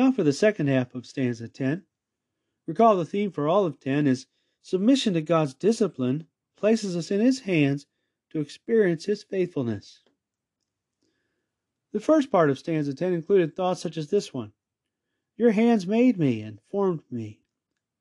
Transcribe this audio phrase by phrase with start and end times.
[0.00, 1.84] Now for the second half of stanza 10.
[2.66, 4.26] Recall the theme for all of 10 is
[4.62, 6.26] submission to God's discipline
[6.56, 7.86] places us in His hands
[8.30, 10.00] to experience His faithfulness.
[11.92, 14.54] The first part of stanza 10 included thoughts such as this one
[15.36, 17.42] Your hands made me and formed me.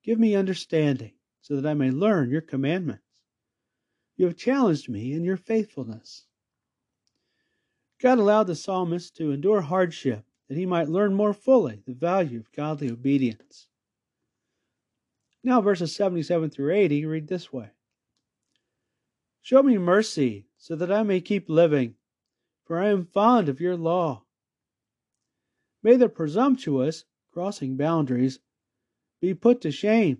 [0.01, 3.23] Give me understanding, so that I may learn your commandments.
[4.15, 6.27] You have challenged me in your faithfulness.
[8.01, 12.39] God allowed the psalmist to endure hardship that he might learn more fully the value
[12.39, 13.67] of godly obedience.
[15.43, 17.69] Now, verses 77 through 80 read this way
[19.41, 21.95] Show me mercy, so that I may keep living,
[22.65, 24.25] for I am fond of your law.
[25.81, 28.39] May the presumptuous, crossing boundaries,
[29.21, 30.19] be put to shame,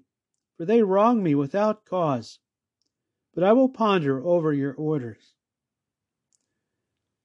[0.55, 2.39] for they wrong me without cause.
[3.33, 5.33] But I will ponder over your orders.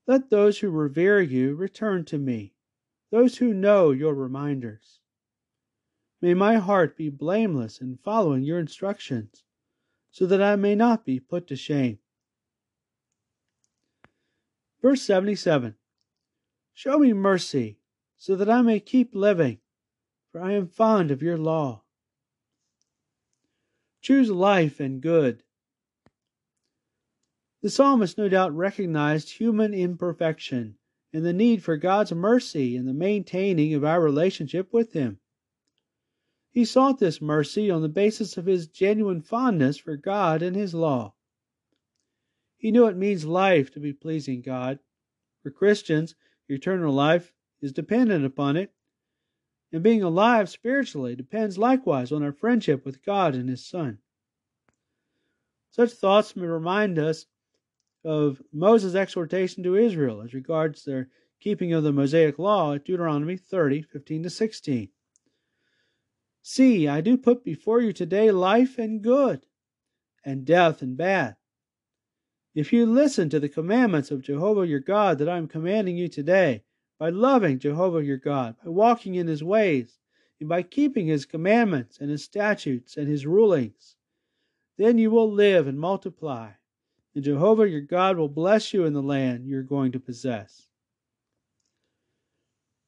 [0.06, 2.53] Let those who revere you return to me,
[3.14, 4.98] those who know your reminders.
[6.20, 9.44] May my heart be blameless in following your instructions,
[10.10, 12.00] so that I may not be put to shame.
[14.82, 15.76] Verse 77
[16.72, 17.78] Show me mercy,
[18.16, 19.58] so that I may keep living,
[20.32, 21.82] for I am fond of your law.
[24.00, 25.44] Choose life and good.
[27.62, 30.78] The psalmist no doubt recognized human imperfection
[31.14, 35.20] and the need for God's mercy in the maintaining of our relationship with Him.
[36.50, 40.74] He sought this mercy on the basis of his genuine fondness for God and His
[40.74, 41.14] law.
[42.56, 44.80] He knew it means life to be pleasing God.
[45.40, 46.16] For Christians,
[46.48, 48.72] eternal life is dependent upon it,
[49.72, 53.98] and being alive spiritually depends likewise on our friendship with God and His Son.
[55.70, 57.26] Such thoughts may remind us
[58.04, 61.08] of Moses' exhortation to Israel as regards their
[61.40, 64.88] keeping of the Mosaic law at Deuteronomy 30 15 to 16.
[66.42, 69.46] See, I do put before you today life and good,
[70.24, 71.36] and death and bad.
[72.54, 76.08] If you listen to the commandments of Jehovah your God that I am commanding you
[76.08, 76.62] today,
[76.98, 79.98] by loving Jehovah your God, by walking in his ways,
[80.38, 83.96] and by keeping his commandments and his statutes and his rulings,
[84.76, 86.52] then you will live and multiply
[87.14, 90.68] and Jehovah your God will bless you in the land you're going to possess.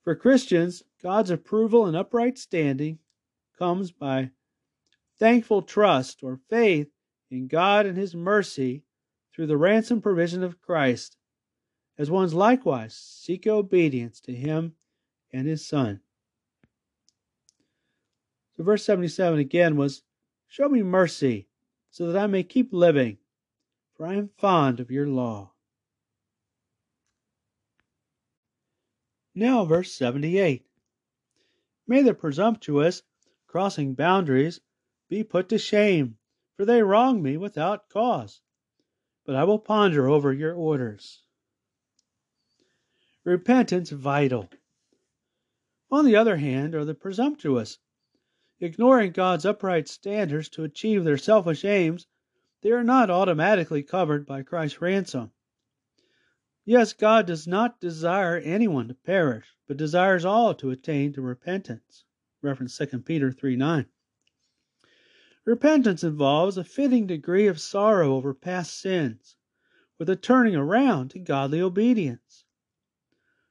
[0.02, 2.98] For Christians, God's approval and upright standing
[3.58, 4.30] comes by
[5.18, 6.88] thankful trust or faith
[7.30, 8.82] in God and His mercy
[9.34, 11.16] through the ransom provision of Christ,
[11.98, 14.74] as ones likewise seek obedience to Him
[15.32, 16.00] and His Son.
[18.56, 20.02] So, verse 77 again was
[20.48, 21.48] Show me mercy,
[21.90, 23.18] so that I may keep living
[23.96, 25.52] for I am fond of your law.
[29.34, 30.66] Now, verse 78.
[31.86, 33.02] May the presumptuous,
[33.46, 34.60] crossing boundaries,
[35.08, 36.18] be put to shame,
[36.56, 38.42] for they wrong me without cause.
[39.24, 41.22] But I will ponder over your orders.
[43.24, 44.50] Repentance vital.
[45.90, 47.78] On the other hand, are the presumptuous,
[48.60, 52.06] ignoring God's upright standards to achieve their selfish aims
[52.62, 55.32] they are not automatically covered by Christ's ransom.
[56.64, 62.04] Yes, God does not desire anyone to perish, but desires all to attain to repentance.
[62.42, 63.86] Reference 2 Peter 3 9.
[65.44, 69.36] Repentance involves a fitting degree of sorrow over past sins,
[69.96, 72.44] with a turning around to godly obedience.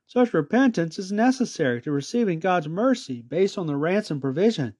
[0.05, 4.75] Such repentance is necessary to receiving God's mercy based on the ransom provision.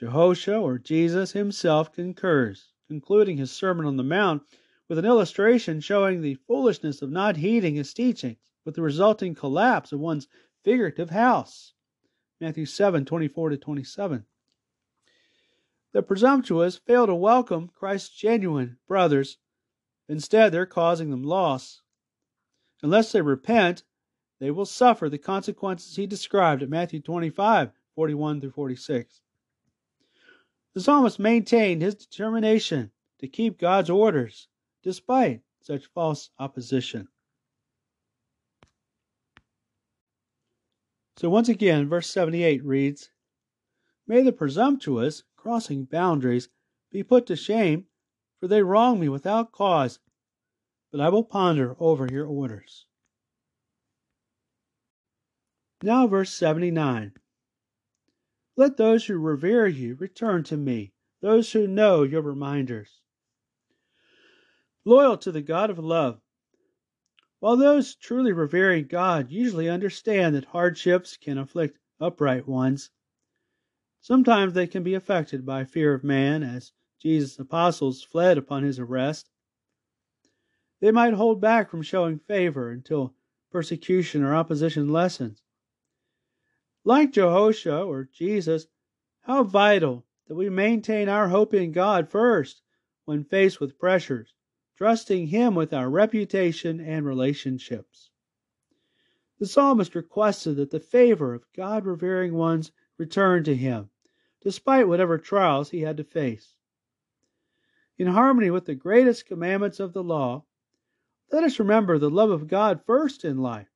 [0.00, 4.42] Jehoshua or Jesus himself concurs, concluding his Sermon on the Mount
[4.88, 9.92] with an illustration showing the foolishness of not heeding his teachings, with the resulting collapse
[9.92, 10.26] of one's
[10.64, 11.74] figurative house.
[12.40, 14.24] Matthew 7 24 27.
[15.92, 19.36] The presumptuous fail to welcome Christ's genuine brothers.
[20.08, 21.82] Instead, they're causing them loss.
[22.82, 23.84] Unless they repent,
[24.38, 29.20] they will suffer the consequences he described at Matthew 25 41 through 46.
[30.74, 34.48] The psalmist maintained his determination to keep God's orders
[34.82, 37.08] despite such false opposition.
[41.16, 43.10] So once again, verse 78 reads
[44.06, 46.48] May the presumptuous, crossing boundaries,
[46.90, 47.86] be put to shame,
[48.38, 49.98] for they wrong me without cause,
[50.90, 52.86] but I will ponder over your orders.
[55.82, 57.12] Now, verse 79.
[58.60, 60.92] Let those who revere you return to me,
[61.22, 63.00] those who know your reminders.
[64.84, 66.20] Loyal to the God of love,
[67.38, 72.90] While those truly revering God usually understand that hardships can afflict upright ones,
[74.02, 78.78] sometimes they can be affected by fear of man, as Jesus' apostles fled upon his
[78.78, 79.30] arrest.
[80.80, 83.14] They might hold back from showing favor until
[83.50, 85.42] persecution or opposition lessens.
[86.84, 88.66] Like Jehoshua or Jesus,
[89.22, 92.62] how vital that we maintain our hope in God first
[93.04, 94.34] when faced with pressures,
[94.76, 98.10] trusting Him with our reputation and relationships.
[99.40, 103.88] The psalmist requested that the favor of God revering ones return to him,
[104.42, 106.56] despite whatever trials he had to face.
[107.96, 110.44] In harmony with the greatest commandments of the law,
[111.32, 113.69] let us remember the love of God first in life,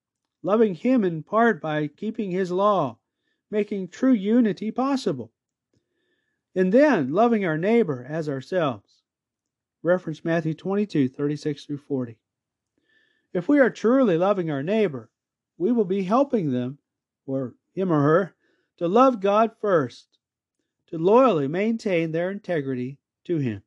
[0.44, 2.99] loving Him in part by keeping His law,
[3.50, 5.32] making true unity possible.
[6.55, 9.02] And then loving our neighbor as ourselves.
[9.82, 12.17] Reference Matthew 22, 36 through 40.
[13.32, 15.11] If we are truly loving our neighbor,
[15.58, 16.79] we will be helping them,
[17.26, 18.35] or him or her,
[18.76, 20.19] to love God first,
[20.88, 23.62] to loyally maintain their integrity to Him.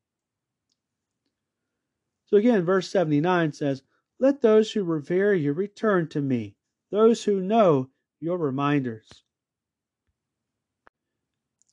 [2.25, 3.83] So again, verse 79 says,
[4.19, 6.56] Let those who revere you return to me,
[6.91, 7.89] those who know
[8.19, 9.23] your reminders.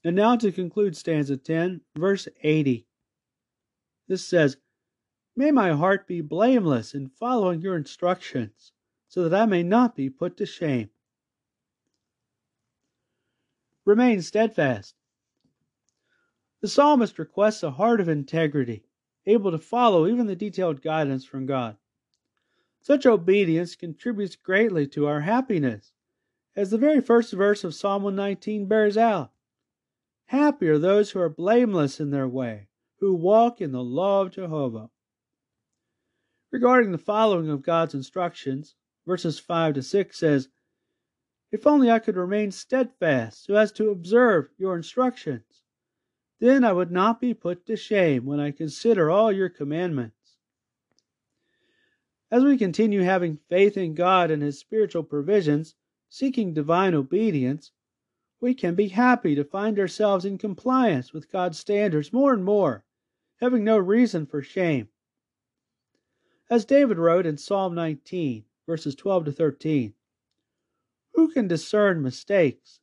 [0.03, 2.87] And now to conclude stanza 10, verse 80.
[4.07, 4.59] This says,
[5.37, 8.73] May my heart be blameless in following your instructions,
[9.09, 10.91] so that I may not be put to shame.
[13.85, 14.95] Remain steadfast.
[16.61, 18.85] The psalmist requests a heart of integrity
[19.27, 21.77] able to follow even the detailed guidance from God.
[22.85, 25.95] Such obedience contributes greatly to our happiness,
[26.55, 29.33] as the very first verse of Psalm 119 bears out.
[30.27, 34.33] Happy are those who are blameless in their way, who walk in the law of
[34.33, 34.91] Jehovah.
[36.51, 38.75] Regarding the following of God's instructions,
[39.07, 40.51] verses 5 to 6 says,
[41.51, 45.63] If only I could remain steadfast so as to observe your instructions.
[46.39, 50.24] Then I would not be put to shame when I consider all your commandments.
[52.35, 55.77] As we continue having faith in God and His spiritual provisions,
[56.09, 57.71] seeking divine obedience,
[58.41, 62.85] we can be happy to find ourselves in compliance with God's standards more and more,
[63.37, 64.89] having no reason for shame.
[66.51, 69.95] As David wrote in Psalm 19, verses 12 to 13,
[71.13, 72.81] Who can discern mistakes?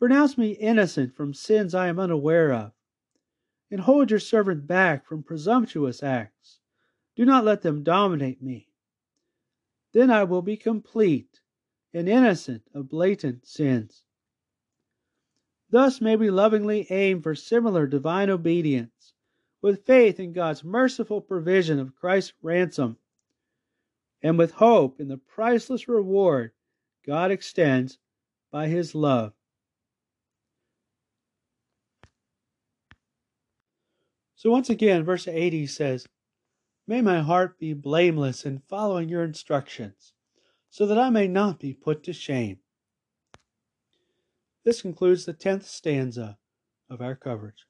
[0.00, 2.72] Pronounce me innocent from sins I am unaware of.
[3.70, 6.58] And hold your servant back from presumptuous acts.
[7.16, 8.68] Do not let them dominate me.
[9.92, 11.40] Then I will be complete
[11.94, 14.04] and innocent of blatant sins.
[15.70, 19.14] Thus may we lovingly aim for similar divine obedience,
[19.62, 22.98] with faith in God's merciful provision of Christ's ransom,
[24.22, 26.52] and with hope in the priceless reward
[27.04, 27.98] God extends
[28.50, 29.32] by his love.
[34.34, 36.06] So once again, verse 80 says,
[36.86, 40.12] May my heart be blameless in following your instructions,
[40.70, 42.60] so that I may not be put to shame.
[44.64, 46.38] This concludes the tenth stanza
[46.88, 47.66] of our coverage.